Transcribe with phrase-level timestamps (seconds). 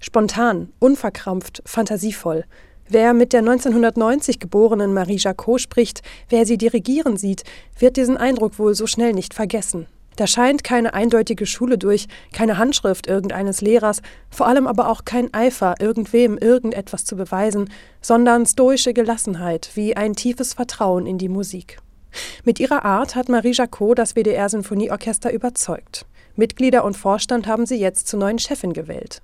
[0.00, 2.44] Spontan, unverkrampft, fantasievoll.
[2.88, 7.44] Wer mit der 1990 geborenen Marie Jacot spricht, wer sie dirigieren sieht,
[7.78, 9.86] wird diesen Eindruck wohl so schnell nicht vergessen.
[10.16, 15.32] Da scheint keine eindeutige Schule durch, keine Handschrift irgendeines Lehrers, vor allem aber auch kein
[15.32, 17.70] Eifer, irgendwem irgendetwas zu beweisen,
[18.00, 21.78] sondern stoische Gelassenheit, wie ein tiefes Vertrauen in die Musik.
[22.44, 26.06] Mit ihrer Art hat Marie Jacot das WDR-Sinfonieorchester überzeugt.
[26.36, 29.22] Mitglieder und Vorstand haben sie jetzt zur neuen Chefin gewählt.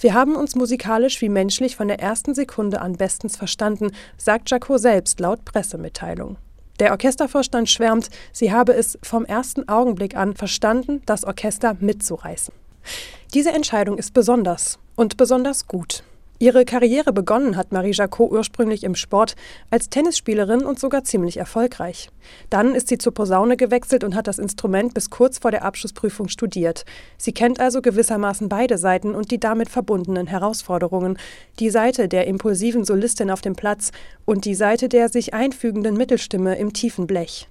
[0.00, 4.80] Wir haben uns musikalisch wie menschlich von der ersten Sekunde an bestens verstanden, sagt Jacot
[4.80, 6.36] selbst laut Pressemitteilung.
[6.78, 12.54] Der Orchestervorstand schwärmt, sie habe es vom ersten Augenblick an verstanden, das Orchester mitzureißen.
[13.34, 16.04] Diese Entscheidung ist besonders und besonders gut.
[16.40, 19.34] Ihre Karriere begonnen hat Marie Jacot ursprünglich im Sport
[19.70, 22.10] als Tennisspielerin und sogar ziemlich erfolgreich.
[22.48, 26.28] Dann ist sie zur Posaune gewechselt und hat das Instrument bis kurz vor der Abschlussprüfung
[26.28, 26.84] studiert.
[27.16, 31.18] Sie kennt also gewissermaßen beide Seiten und die damit verbundenen Herausforderungen.
[31.58, 33.90] Die Seite der impulsiven Solistin auf dem Platz
[34.24, 37.48] und die Seite der sich einfügenden Mittelstimme im tiefen Blech.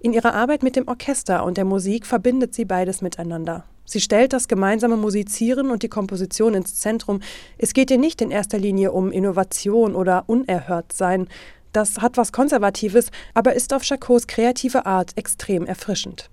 [0.00, 3.64] In ihrer Arbeit mit dem Orchester und der Musik verbindet sie beides miteinander.
[3.84, 7.20] Sie stellt das gemeinsame Musizieren und die Komposition ins Zentrum.
[7.58, 11.28] Es geht ihr nicht in erster Linie um Innovation oder Unerhörtsein.
[11.72, 16.30] Das hat was Konservatives, aber ist auf Chacots kreative Art extrem erfrischend.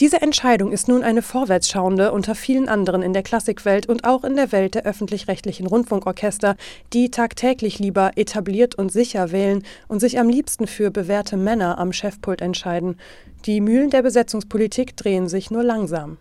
[0.00, 4.36] Diese Entscheidung ist nun eine vorwärtsschauende unter vielen anderen in der Klassikwelt und auch in
[4.36, 6.56] der Welt der öffentlich-rechtlichen Rundfunkorchester,
[6.92, 11.92] die tagtäglich lieber etabliert und sicher wählen und sich am liebsten für bewährte Männer am
[11.92, 12.98] Chefpult entscheiden.
[13.46, 16.18] Die Mühlen der Besetzungspolitik drehen sich nur langsam.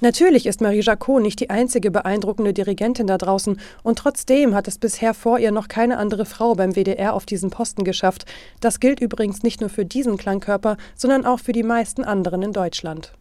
[0.00, 4.78] Natürlich ist Marie Jacot nicht die einzige beeindruckende Dirigentin da draußen und trotzdem hat es
[4.78, 8.24] bisher vor ihr noch keine andere Frau beim WDR auf diesen Posten geschafft.
[8.60, 12.52] Das gilt übrigens nicht nur für diesen Klangkörper, sondern auch für die meisten anderen in
[12.52, 13.12] Deutschland.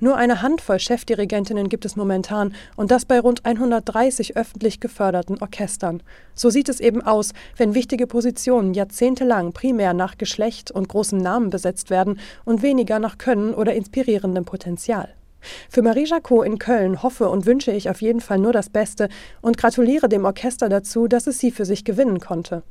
[0.00, 6.02] Nur eine Handvoll Chefdirigentinnen gibt es momentan und das bei rund 130 öffentlich geförderten Orchestern.
[6.34, 11.50] So sieht es eben aus, wenn wichtige Positionen jahrzehntelang primär nach Geschlecht und großen Namen
[11.50, 15.14] besetzt werden und weniger nach Können oder inspirierendem Potenzial.
[15.68, 19.08] Für Marie Jacot in Köln hoffe und wünsche ich auf jeden Fall nur das Beste
[19.40, 22.62] und gratuliere dem Orchester dazu, dass es sie für sich gewinnen konnte.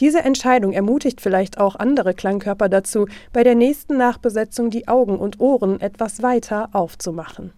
[0.00, 5.40] Diese Entscheidung ermutigt vielleicht auch andere Klangkörper dazu, bei der nächsten Nachbesetzung die Augen und
[5.40, 7.52] Ohren etwas weiter aufzumachen.